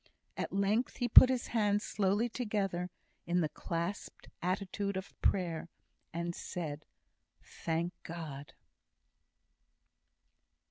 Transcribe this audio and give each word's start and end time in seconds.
At 0.35 0.51
length 0.51 0.97
he 0.97 1.07
put 1.07 1.29
his 1.29 1.49
hands 1.49 1.83
slowly 1.83 2.27
together 2.27 2.89
in 3.27 3.41
the 3.41 3.49
clasped 3.49 4.29
attitude 4.41 4.97
of 4.97 5.13
prayer, 5.21 5.69
and 6.11 6.33
said 6.33 6.85
"Thank 7.43 7.93
God!" 8.01 8.53